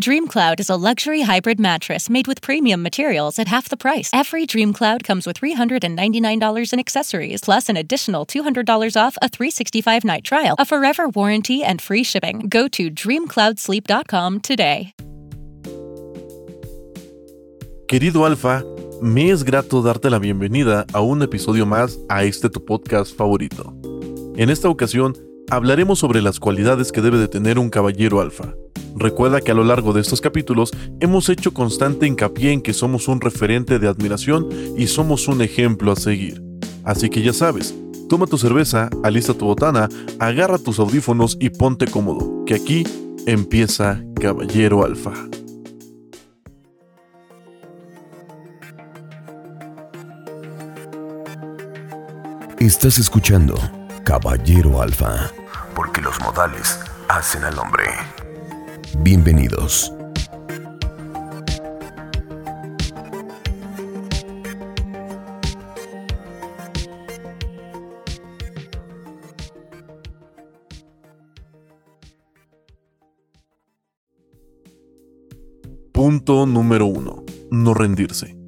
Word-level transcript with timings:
DreamCloud 0.00 0.58
is 0.58 0.70
a 0.70 0.76
luxury 0.76 1.20
hybrid 1.20 1.60
mattress 1.60 2.08
made 2.08 2.26
with 2.26 2.40
premium 2.40 2.82
materials 2.82 3.38
at 3.38 3.48
half 3.48 3.68
the 3.68 3.76
price. 3.76 4.08
Every 4.14 4.46
DreamCloud 4.46 5.02
comes 5.04 5.26
with 5.26 5.38
$399 5.38 6.72
in 6.72 6.78
accessories, 6.78 7.42
plus 7.42 7.68
an 7.68 7.76
additional 7.76 8.24
$200 8.24 8.96
off 8.96 9.18
a 9.20 9.28
365 9.28 10.02
night 10.02 10.24
trial, 10.24 10.56
a 10.58 10.64
forever 10.64 11.10
warranty, 11.10 11.62
and 11.62 11.82
free 11.82 12.04
shipping. 12.04 12.46
Go 12.48 12.68
to 12.68 12.90
dreamcloudsleep.com 12.90 14.40
today. 14.40 14.94
Querido 17.86 18.24
Alfa, 18.24 18.64
me 19.02 19.28
es 19.28 19.44
grato 19.44 19.82
darte 19.82 20.08
la 20.08 20.18
bienvenida 20.18 20.86
a 20.94 21.02
un 21.02 21.20
episodio 21.20 21.66
más 21.66 21.98
a 22.08 22.24
este 22.24 22.48
tu 22.48 22.64
podcast 22.64 23.14
favorito. 23.14 23.74
En 24.38 24.48
esta 24.48 24.70
ocasión 24.70 25.14
hablaremos 25.52 25.98
sobre 25.98 26.22
las 26.22 26.40
cualidades 26.40 26.92
que 26.92 27.02
debe 27.02 27.18
de 27.18 27.28
tener 27.28 27.58
un 27.58 27.68
caballero 27.68 28.22
alfa. 28.22 28.54
Recuerda 28.96 29.42
que 29.42 29.50
a 29.50 29.54
lo 29.54 29.64
largo 29.64 29.92
de 29.92 30.00
estos 30.00 30.22
capítulos 30.22 30.70
hemos 30.98 31.28
hecho 31.28 31.52
constante 31.52 32.06
hincapié 32.06 32.52
en 32.52 32.62
que 32.62 32.72
somos 32.72 33.06
un 33.06 33.20
referente 33.20 33.78
de 33.78 33.86
admiración 33.86 34.48
y 34.78 34.86
somos 34.86 35.28
un 35.28 35.42
ejemplo 35.42 35.92
a 35.92 35.96
seguir. 35.96 36.42
Así 36.84 37.10
que 37.10 37.20
ya 37.20 37.34
sabes, 37.34 37.74
toma 38.08 38.26
tu 38.26 38.38
cerveza, 38.38 38.88
alista 39.02 39.34
tu 39.34 39.44
botana, 39.44 39.90
agarra 40.18 40.56
tus 40.56 40.78
audífonos 40.78 41.36
y 41.38 41.50
ponte 41.50 41.86
cómodo, 41.86 42.46
que 42.46 42.54
aquí 42.54 42.84
empieza 43.26 44.02
Caballero 44.18 44.82
Alfa. 44.86 45.12
Estás 52.62 52.96
escuchando 52.98 53.56
Caballero 54.04 54.80
Alfa, 54.80 55.32
porque 55.74 56.00
los 56.00 56.20
modales 56.20 56.78
hacen 57.08 57.42
al 57.42 57.58
hombre. 57.58 57.82
Bienvenidos. 58.98 59.92
Punto 75.90 76.46
número 76.46 76.86
1. 76.86 77.24
No 77.50 77.74
rendirse. 77.74 78.41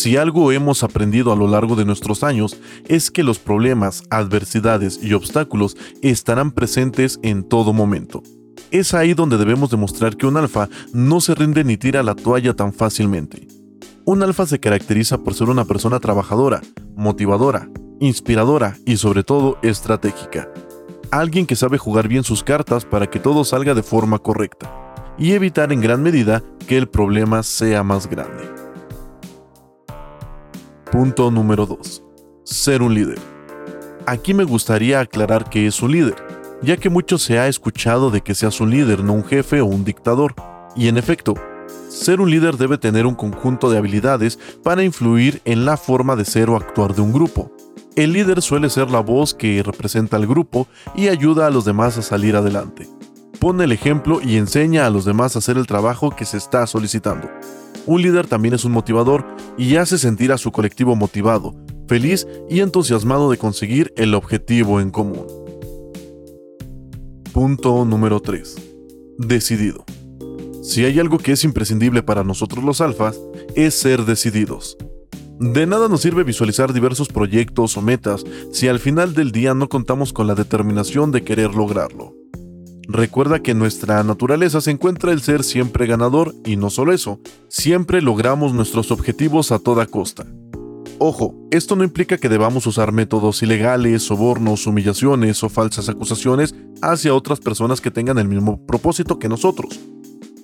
Si 0.00 0.16
algo 0.16 0.50
hemos 0.50 0.82
aprendido 0.82 1.30
a 1.30 1.36
lo 1.36 1.46
largo 1.46 1.76
de 1.76 1.84
nuestros 1.84 2.24
años 2.24 2.56
es 2.88 3.10
que 3.10 3.22
los 3.22 3.38
problemas, 3.38 4.02
adversidades 4.08 4.98
y 5.02 5.12
obstáculos 5.12 5.76
estarán 6.00 6.52
presentes 6.52 7.20
en 7.22 7.42
todo 7.42 7.74
momento. 7.74 8.22
Es 8.70 8.94
ahí 8.94 9.12
donde 9.12 9.36
debemos 9.36 9.68
demostrar 9.68 10.16
que 10.16 10.26
un 10.26 10.38
alfa 10.38 10.70
no 10.94 11.20
se 11.20 11.34
rinde 11.34 11.64
ni 11.64 11.76
tira 11.76 12.02
la 12.02 12.14
toalla 12.14 12.56
tan 12.56 12.72
fácilmente. 12.72 13.46
Un 14.06 14.22
alfa 14.22 14.46
se 14.46 14.58
caracteriza 14.58 15.18
por 15.18 15.34
ser 15.34 15.50
una 15.50 15.66
persona 15.66 16.00
trabajadora, 16.00 16.62
motivadora, 16.96 17.68
inspiradora 18.00 18.78
y 18.86 18.96
sobre 18.96 19.22
todo 19.22 19.58
estratégica. 19.60 20.50
Alguien 21.10 21.44
que 21.44 21.56
sabe 21.56 21.76
jugar 21.76 22.08
bien 22.08 22.24
sus 22.24 22.42
cartas 22.42 22.86
para 22.86 23.06
que 23.06 23.20
todo 23.20 23.44
salga 23.44 23.74
de 23.74 23.82
forma 23.82 24.18
correcta 24.18 24.94
y 25.18 25.32
evitar 25.32 25.74
en 25.74 25.82
gran 25.82 26.02
medida 26.02 26.42
que 26.66 26.78
el 26.78 26.88
problema 26.88 27.42
sea 27.42 27.82
más 27.82 28.08
grande. 28.08 28.69
Punto 30.92 31.30
número 31.30 31.66
2. 31.66 32.02
Ser 32.44 32.82
un 32.82 32.94
líder. 32.94 33.18
Aquí 34.06 34.34
me 34.34 34.44
gustaría 34.44 35.00
aclarar 35.00 35.48
que 35.48 35.66
es 35.66 35.82
un 35.82 35.92
líder 35.92 36.30
ya 36.62 36.76
que 36.76 36.90
mucho 36.90 37.18
se 37.18 37.38
ha 37.38 37.48
escuchado 37.48 38.10
de 38.10 38.20
que 38.20 38.34
seas 38.34 38.60
un 38.60 38.70
líder, 38.70 39.02
no 39.02 39.14
un 39.14 39.24
jefe 39.24 39.60
o 39.60 39.66
un 39.66 39.84
dictador. 39.84 40.34
Y 40.76 40.88
en 40.88 40.98
efecto, 40.98 41.34
ser 41.88 42.20
un 42.20 42.30
líder 42.30 42.56
debe 42.56 42.78
tener 42.78 43.06
un 43.06 43.14
conjunto 43.14 43.70
de 43.70 43.78
habilidades 43.78 44.38
para 44.62 44.84
influir 44.84 45.40
en 45.44 45.64
la 45.64 45.76
forma 45.76 46.16
de 46.16 46.24
ser 46.24 46.50
o 46.50 46.56
actuar 46.56 46.94
de 46.94 47.02
un 47.02 47.12
grupo. 47.12 47.50
El 47.96 48.12
líder 48.12 48.40
suele 48.42 48.70
ser 48.70 48.90
la 48.90 49.00
voz 49.00 49.34
que 49.34 49.62
representa 49.62 50.16
al 50.16 50.26
grupo 50.26 50.68
y 50.94 51.08
ayuda 51.08 51.46
a 51.46 51.50
los 51.50 51.64
demás 51.64 51.98
a 51.98 52.02
salir 52.02 52.36
adelante. 52.36 52.88
Pone 53.40 53.64
el 53.64 53.72
ejemplo 53.72 54.20
y 54.22 54.36
enseña 54.36 54.86
a 54.86 54.90
los 54.90 55.04
demás 55.04 55.34
a 55.34 55.38
hacer 55.38 55.56
el 55.56 55.66
trabajo 55.66 56.10
que 56.10 56.26
se 56.26 56.36
está 56.36 56.66
solicitando. 56.66 57.28
Un 57.86 58.02
líder 58.02 58.26
también 58.26 58.54
es 58.54 58.64
un 58.64 58.72
motivador 58.72 59.26
y 59.56 59.76
hace 59.76 59.98
sentir 59.98 60.32
a 60.32 60.38
su 60.38 60.52
colectivo 60.52 60.96
motivado, 60.96 61.54
feliz 61.88 62.26
y 62.48 62.60
entusiasmado 62.60 63.30
de 63.30 63.38
conseguir 63.38 63.92
el 63.96 64.14
objetivo 64.14 64.80
en 64.80 64.90
común. 64.90 65.26
Punto 67.32 67.84
número 67.84 68.20
3. 68.20 68.56
Decidido. 69.18 69.84
Si 70.62 70.84
hay 70.84 71.00
algo 71.00 71.18
que 71.18 71.32
es 71.32 71.44
imprescindible 71.44 72.02
para 72.02 72.22
nosotros 72.22 72.64
los 72.64 72.80
alfas, 72.80 73.18
es 73.54 73.74
ser 73.74 74.04
decididos. 74.04 74.76
De 75.38 75.66
nada 75.66 75.88
nos 75.88 76.02
sirve 76.02 76.22
visualizar 76.22 76.72
diversos 76.74 77.08
proyectos 77.08 77.76
o 77.76 77.82
metas 77.82 78.24
si 78.52 78.68
al 78.68 78.78
final 78.78 79.14
del 79.14 79.32
día 79.32 79.54
no 79.54 79.70
contamos 79.70 80.12
con 80.12 80.26
la 80.26 80.34
determinación 80.34 81.12
de 81.12 81.24
querer 81.24 81.54
lograrlo. 81.54 82.19
Recuerda 82.92 83.38
que 83.38 83.54
nuestra 83.54 84.02
naturaleza 84.02 84.60
se 84.60 84.72
encuentra 84.72 85.12
el 85.12 85.20
ser 85.20 85.44
siempre 85.44 85.86
ganador 85.86 86.34
y 86.44 86.56
no 86.56 86.70
solo 86.70 86.92
eso, 86.92 87.20
siempre 87.46 88.02
logramos 88.02 88.52
nuestros 88.52 88.90
objetivos 88.90 89.52
a 89.52 89.60
toda 89.60 89.86
costa. 89.86 90.26
Ojo, 90.98 91.36
esto 91.52 91.76
no 91.76 91.84
implica 91.84 92.18
que 92.18 92.28
debamos 92.28 92.66
usar 92.66 92.90
métodos 92.90 93.44
ilegales, 93.44 94.02
sobornos, 94.02 94.66
humillaciones 94.66 95.40
o 95.44 95.48
falsas 95.48 95.88
acusaciones 95.88 96.52
hacia 96.82 97.14
otras 97.14 97.38
personas 97.38 97.80
que 97.80 97.92
tengan 97.92 98.18
el 98.18 98.26
mismo 98.26 98.66
propósito 98.66 99.20
que 99.20 99.28
nosotros. 99.28 99.78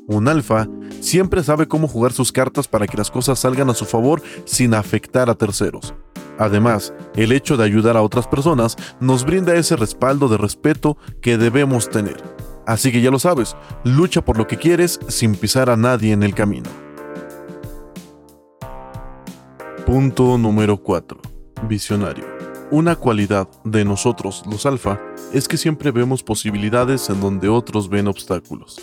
Un 0.07 0.29
alfa 0.29 0.69
siempre 1.01 1.43
sabe 1.43 1.67
cómo 1.67 1.89
jugar 1.89 2.13
sus 2.13 2.31
cartas 2.31 2.69
para 2.69 2.87
que 2.87 2.97
las 2.97 3.11
cosas 3.11 3.41
salgan 3.41 3.71
a 3.71 3.75
su 3.75 3.87
favor 3.87 4.23
sin 4.45 4.75
afectar 4.75 5.29
a 5.29 5.35
terceros. 5.35 5.95
Además, 6.39 6.95
el 7.17 7.33
hecho 7.33 7.57
de 7.57 7.65
ayudar 7.65 7.97
a 7.97 8.03
otras 8.03 8.29
personas 8.29 8.77
nos 9.01 9.25
brinda 9.25 9.57
ese 9.57 9.75
respaldo 9.75 10.29
de 10.29 10.37
respeto 10.37 10.97
que 11.21 11.39
debemos 11.39 11.91
tener. 11.91 12.36
Así 12.67 12.91
que 12.91 13.01
ya 13.01 13.11
lo 13.11 13.19
sabes, 13.19 13.57
lucha 13.85 14.25
por 14.25 14.37
lo 14.37 14.47
que 14.47 14.57
quieres 14.57 14.99
sin 15.09 15.37
pisar 15.37 15.71
a 15.71 15.77
nadie 15.77 16.13
en 16.13 16.23
el 16.23 16.35
camino. 16.35 16.69
Punto 19.87 20.37
número 20.37 20.77
4. 20.79 21.19
Visionario. 21.69 22.25
Una 22.73 22.97
cualidad 22.97 23.49
de 23.63 23.85
nosotros, 23.85 24.43
los 24.51 24.67
alfa, 24.67 25.01
es 25.33 25.47
que 25.47 25.57
siempre 25.57 25.93
vemos 25.93 26.25
posibilidades 26.25 27.09
en 27.09 27.21
donde 27.21 27.49
otros 27.49 27.89
ven 27.89 28.09
obstáculos. 28.09 28.81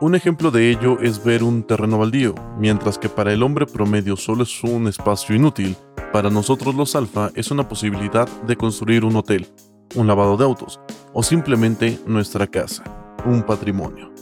Un 0.00 0.16
ejemplo 0.16 0.50
de 0.50 0.70
ello 0.70 0.98
es 1.00 1.22
ver 1.22 1.44
un 1.44 1.62
terreno 1.62 1.98
baldío, 1.98 2.34
mientras 2.58 2.98
que 2.98 3.08
para 3.08 3.32
el 3.32 3.44
hombre 3.44 3.66
promedio 3.66 4.16
solo 4.16 4.42
es 4.42 4.64
un 4.64 4.88
espacio 4.88 5.36
inútil, 5.36 5.76
para 6.12 6.30
nosotros 6.30 6.74
los 6.74 6.96
alfa 6.96 7.30
es 7.36 7.52
una 7.52 7.68
posibilidad 7.68 8.28
de 8.42 8.56
construir 8.56 9.04
un 9.04 9.14
hotel, 9.14 9.46
un 9.94 10.08
lavado 10.08 10.36
de 10.36 10.44
autos 10.44 10.80
o 11.12 11.22
simplemente 11.22 12.00
nuestra 12.06 12.48
casa, 12.48 12.82
un 13.26 13.42
patrimonio. 13.42 14.12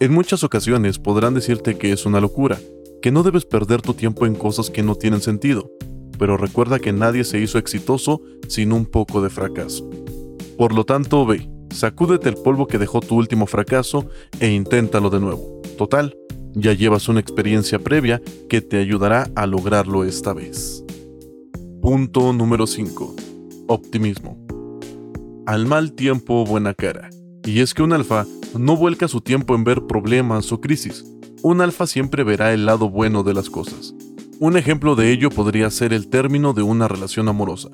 En 0.00 0.12
muchas 0.12 0.44
ocasiones 0.44 0.98
podrán 0.98 1.34
decirte 1.34 1.76
que 1.76 1.92
es 1.92 2.06
una 2.06 2.20
locura, 2.20 2.58
que 3.02 3.10
no 3.10 3.22
debes 3.22 3.44
perder 3.44 3.82
tu 3.82 3.94
tiempo 3.94 4.26
en 4.26 4.34
cosas 4.34 4.70
que 4.70 4.82
no 4.82 4.94
tienen 4.94 5.20
sentido, 5.20 5.70
pero 6.18 6.36
recuerda 6.36 6.78
que 6.78 6.92
nadie 6.92 7.24
se 7.24 7.40
hizo 7.40 7.58
exitoso 7.58 8.20
sin 8.48 8.72
un 8.72 8.86
poco 8.86 9.22
de 9.22 9.30
fracaso. 9.30 9.88
Por 10.56 10.74
lo 10.74 10.84
tanto, 10.84 11.24
ve, 11.26 11.48
sacúdete 11.70 12.28
el 12.28 12.36
polvo 12.36 12.66
que 12.66 12.78
dejó 12.78 13.00
tu 13.00 13.16
último 13.16 13.46
fracaso 13.46 14.08
e 14.40 14.50
inténtalo 14.50 15.10
de 15.10 15.20
nuevo. 15.20 15.62
Total, 15.76 16.16
ya 16.54 16.72
llevas 16.72 17.08
una 17.08 17.20
experiencia 17.20 17.78
previa 17.78 18.20
que 18.48 18.60
te 18.60 18.78
ayudará 18.78 19.30
a 19.36 19.46
lograrlo 19.46 20.04
esta 20.04 20.32
vez. 20.32 20.84
Punto 21.80 22.32
número 22.32 22.66
5. 22.66 23.16
Optimismo. 23.68 24.44
Al 25.46 25.66
mal 25.66 25.92
tiempo, 25.92 26.44
buena 26.44 26.74
cara. 26.74 27.10
Y 27.44 27.60
es 27.60 27.74
que 27.74 27.82
un 27.82 27.92
alfa 27.92 28.26
no 28.58 28.76
vuelca 28.76 29.08
su 29.08 29.20
tiempo 29.20 29.54
en 29.54 29.64
ver 29.64 29.86
problemas 29.86 30.52
o 30.52 30.60
crisis, 30.60 31.04
un 31.42 31.60
alfa 31.60 31.86
siempre 31.86 32.24
verá 32.24 32.52
el 32.52 32.66
lado 32.66 32.90
bueno 32.90 33.22
de 33.22 33.34
las 33.34 33.48
cosas. 33.48 33.94
Un 34.40 34.56
ejemplo 34.56 34.96
de 34.96 35.12
ello 35.12 35.30
podría 35.30 35.70
ser 35.70 35.92
el 35.92 36.08
término 36.08 36.52
de 36.52 36.62
una 36.62 36.88
relación 36.88 37.28
amorosa. 37.28 37.70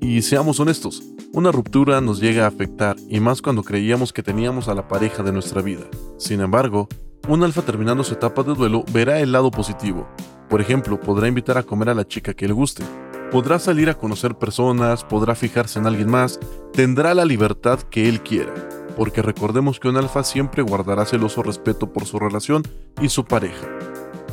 Y 0.00 0.22
seamos 0.22 0.60
honestos, 0.60 1.02
una 1.32 1.52
ruptura 1.52 2.00
nos 2.00 2.20
llega 2.20 2.44
a 2.44 2.48
afectar 2.48 2.96
y 3.08 3.20
más 3.20 3.40
cuando 3.40 3.62
creíamos 3.62 4.12
que 4.12 4.22
teníamos 4.22 4.68
a 4.68 4.74
la 4.74 4.88
pareja 4.88 5.22
de 5.22 5.32
nuestra 5.32 5.62
vida. 5.62 5.84
Sin 6.18 6.40
embargo, 6.40 6.88
un 7.28 7.42
alfa 7.42 7.62
terminando 7.62 8.04
su 8.04 8.14
etapa 8.14 8.42
de 8.42 8.54
duelo 8.54 8.84
verá 8.92 9.20
el 9.20 9.32
lado 9.32 9.50
positivo. 9.50 10.08
Por 10.48 10.60
ejemplo, 10.60 11.00
podrá 11.00 11.28
invitar 11.28 11.56
a 11.56 11.62
comer 11.62 11.88
a 11.90 11.94
la 11.94 12.06
chica 12.06 12.34
que 12.34 12.46
le 12.46 12.52
guste, 12.52 12.84
podrá 13.30 13.58
salir 13.58 13.88
a 13.88 13.94
conocer 13.94 14.34
personas, 14.36 15.04
podrá 15.04 15.34
fijarse 15.34 15.78
en 15.78 15.86
alguien 15.86 16.10
más, 16.10 16.38
tendrá 16.72 17.14
la 17.14 17.24
libertad 17.24 17.80
que 17.80 18.08
él 18.08 18.20
quiera 18.22 18.52
porque 18.96 19.22
recordemos 19.22 19.80
que 19.80 19.88
un 19.88 19.96
alfa 19.96 20.24
siempre 20.24 20.62
guardará 20.62 21.04
celoso 21.04 21.42
respeto 21.42 21.92
por 21.92 22.06
su 22.06 22.18
relación 22.18 22.62
y 23.00 23.08
su 23.08 23.24
pareja. 23.24 23.68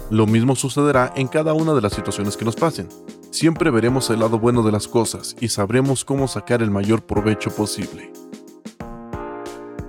Lo 0.09 0.27
mismo 0.27 0.55
sucederá 0.55 1.13
en 1.15 1.27
cada 1.27 1.53
una 1.53 1.73
de 1.73 1.81
las 1.81 1.93
situaciones 1.93 2.35
que 2.35 2.45
nos 2.45 2.55
pasen. 2.55 2.89
Siempre 3.29 3.71
veremos 3.71 4.09
el 4.09 4.19
lado 4.19 4.39
bueno 4.39 4.61
de 4.61 4.71
las 4.71 4.87
cosas 4.87 5.35
y 5.39 5.47
sabremos 5.47 6.03
cómo 6.03 6.27
sacar 6.27 6.61
el 6.61 6.69
mayor 6.69 7.03
provecho 7.03 7.49
posible. 7.49 8.11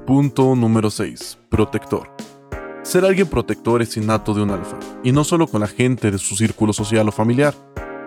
Punto 0.07 0.55
número 0.55 0.91
6. 0.91 1.39
Protector. 1.49 2.11
Ser 2.83 3.05
alguien 3.05 3.29
protector 3.29 3.81
es 3.83 3.97
innato 3.97 4.35
de 4.35 4.43
un 4.43 4.51
alfa, 4.51 4.79
y 5.03 5.13
no 5.13 5.25
solo 5.25 5.47
con 5.47 5.61
la 5.61 5.69
gente 5.69 6.11
de 6.11 6.19
su 6.19 6.37
círculo 6.37 6.73
social 6.73 7.09
o 7.09 7.13
familiar. 7.13 7.55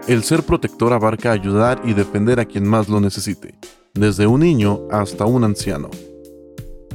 El 0.08 0.24
ser 0.24 0.44
protector 0.44 0.94
abarca 0.94 1.32
ayudar 1.32 1.82
y 1.84 1.94
defender 1.94 2.40
a 2.40 2.46
quien 2.46 2.68
más 2.68 2.90
lo 2.90 3.00
necesite, 3.00 3.56
desde 3.94 4.28
un 4.28 4.42
niño 4.42 4.82
hasta 4.92 5.26
un 5.26 5.46
anciano. 5.46 5.90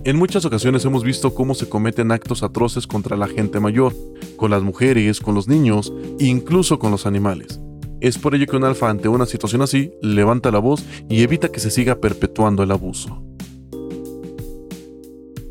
En 0.02 0.16
muchas 0.16 0.46
ocasiones 0.46 0.82
hemos 0.86 1.04
visto 1.04 1.34
cómo 1.34 1.54
se 1.54 1.68
cometen 1.68 2.10
actos 2.10 2.42
atroces 2.42 2.86
contra 2.86 3.18
la 3.18 3.28
gente 3.28 3.60
mayor, 3.60 3.94
con 4.36 4.50
las 4.50 4.62
mujeres, 4.62 5.20
con 5.20 5.34
los 5.34 5.46
niños 5.46 5.92
incluso 6.18 6.78
con 6.78 6.90
los 6.90 7.04
animales. 7.04 7.60
Es 8.00 8.16
por 8.16 8.34
ello 8.34 8.46
que 8.46 8.56
un 8.56 8.64
alfa 8.64 8.88
ante 8.88 9.08
una 9.08 9.26
situación 9.26 9.60
así 9.60 9.92
levanta 10.00 10.50
la 10.50 10.58
voz 10.58 10.82
y 11.10 11.22
evita 11.22 11.52
que 11.52 11.60
se 11.60 11.70
siga 11.70 11.96
perpetuando 11.96 12.62
el 12.62 12.70
abuso. 12.70 13.22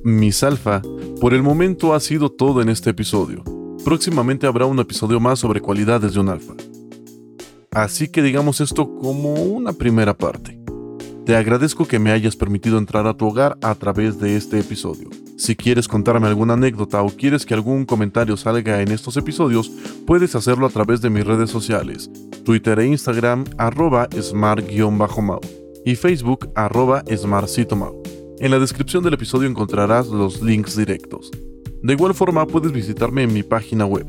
Mis 0.04 0.42
alfa, 0.42 0.82
por 1.22 1.36
el 1.36 1.44
momento 1.44 1.94
ha 1.94 2.00
sido 2.00 2.32
todo 2.32 2.64
en 2.64 2.70
este 2.70 2.90
episodio. 2.90 3.44
Próximamente 3.86 4.48
habrá 4.48 4.66
un 4.66 4.80
episodio 4.80 5.20
más 5.20 5.38
sobre 5.38 5.62
cualidades 5.62 6.16
de 6.16 6.22
un 6.22 6.30
alfa. 6.30 6.56
Así 7.70 8.08
que 8.08 8.24
digamos 8.24 8.62
esto 8.62 8.96
como 8.96 9.34
una 9.34 9.74
primera 9.74 10.18
parte. 10.18 10.59
Te 11.30 11.36
agradezco 11.36 11.86
que 11.88 12.00
me 12.00 12.10
hayas 12.10 12.36
permitido 12.36 12.80
entrar 12.80 13.06
a 13.06 13.14
tu 13.14 13.28
hogar 13.28 13.56
a 13.62 13.76
través 13.76 14.20
de 14.20 14.36
este 14.36 14.60
episodio. 14.60 15.12
Si 15.38 15.56
quieres 15.56 15.88
contarme 15.88 16.26
alguna 16.26 16.56
anécdota 16.56 17.04
o 17.04 17.10
quieres 17.10 17.46
que 17.46 17.54
algún 17.54 17.86
comentario 17.86 18.36
salga 18.36 18.82
en 18.82 18.90
estos 18.90 19.16
episodios, 19.16 19.72
puedes 20.08 20.34
hacerlo 20.34 20.66
a 20.66 20.72
través 20.72 21.02
de 21.02 21.12
mis 21.12 21.24
redes 21.24 21.52
sociales, 21.52 22.10
Twitter 22.44 22.80
e 22.80 22.88
Instagram 22.88 23.46
arroba 23.60 24.10
smart-mau 24.12 25.40
y 25.86 25.96
Facebook 25.96 26.50
arroba 26.56 27.04
smartcitomau. 27.16 28.02
En 28.40 28.50
la 28.50 28.58
descripción 28.58 29.04
del 29.04 29.14
episodio 29.14 29.48
encontrarás 29.48 30.08
los 30.08 30.42
links 30.42 30.76
directos. 30.76 31.30
De 31.84 31.94
igual 31.94 32.16
forma 32.16 32.48
puedes 32.48 32.72
visitarme 32.72 33.22
en 33.22 33.34
mi 33.34 33.44
página 33.44 33.86
web 33.86 34.08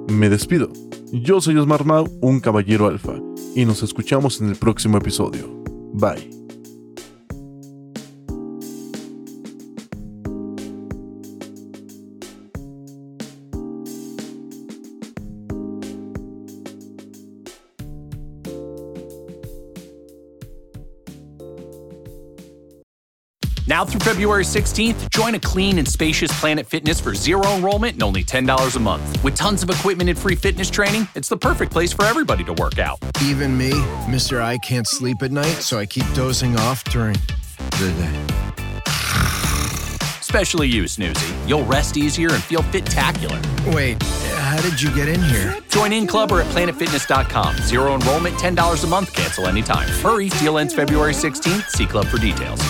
Me 0.08 0.28
despido. 0.28 0.70
Yo 1.12 1.40
soy 1.40 1.56
Osmar 1.56 1.84
Mau, 1.84 2.08
un 2.20 2.40
Caballero 2.40 2.86
Alfa, 2.86 3.14
y 3.54 3.64
nos 3.64 3.82
escuchamos 3.82 4.40
en 4.40 4.48
el 4.48 4.56
próximo 4.56 4.98
episodio. 4.98 5.62
Bye. 5.92 6.35
Now 23.68 23.84
through 23.84 24.00
February 24.00 24.44
16th, 24.44 25.10
join 25.10 25.34
a 25.34 25.40
clean 25.40 25.78
and 25.78 25.88
spacious 25.88 26.30
Planet 26.38 26.66
Fitness 26.66 27.00
for 27.00 27.14
zero 27.14 27.44
enrollment 27.48 27.94
and 27.94 28.02
only 28.04 28.22
$10 28.22 28.76
a 28.76 28.78
month. 28.78 29.24
With 29.24 29.34
tons 29.34 29.64
of 29.64 29.70
equipment 29.70 30.08
and 30.08 30.16
free 30.16 30.36
fitness 30.36 30.70
training, 30.70 31.08
it's 31.16 31.28
the 31.28 31.36
perfect 31.36 31.72
place 31.72 31.92
for 31.92 32.04
everybody 32.04 32.44
to 32.44 32.52
work 32.52 32.78
out. 32.78 32.98
Even 33.22 33.58
me, 33.58 33.72
Mr. 34.06 34.40
I 34.40 34.58
can't 34.58 34.86
sleep 34.86 35.20
at 35.22 35.32
night, 35.32 35.62
so 35.62 35.78
I 35.78 35.86
keep 35.86 36.04
dozing 36.14 36.56
off 36.60 36.84
during 36.84 37.16
the 37.72 37.92
day. 37.98 38.52
Especially 40.20 40.68
you, 40.68 40.84
Snoozy. 40.84 41.48
You'll 41.48 41.64
rest 41.64 41.96
easier 41.96 42.30
and 42.30 42.42
feel 42.42 42.62
fit-tacular. 42.62 43.74
Wait, 43.74 44.00
how 44.02 44.60
did 44.60 44.80
you 44.80 44.94
get 44.94 45.08
in 45.08 45.20
here? 45.22 45.56
Join 45.70 45.92
in 45.92 46.06
club 46.06 46.30
or 46.30 46.40
at 46.40 46.46
planetfitness.com. 46.48 47.56
Zero 47.58 47.94
enrollment, 47.94 48.36
$10 48.36 48.84
a 48.84 48.86
month, 48.86 49.12
cancel 49.12 49.46
anytime. 49.46 49.88
Hurry, 49.88 50.28
deal 50.28 50.58
ends 50.58 50.74
February 50.74 51.14
16th. 51.14 51.68
See 51.70 51.86
club 51.86 52.06
for 52.06 52.18
details. 52.18 52.60